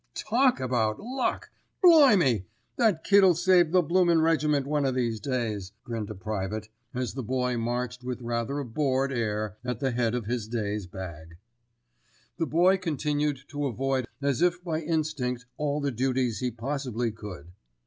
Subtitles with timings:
[0.15, 1.51] "Talk about luck!
[1.83, 2.45] Blimey!
[2.75, 7.21] That Kid'll save the bloomin' regiment one o' these days," grinned a private, as the
[7.21, 11.37] boy marched with rather a bored air at the head of his day's bag.
[12.37, 17.51] The Boy continued to avoid as if by instinct all the duties he possibly could.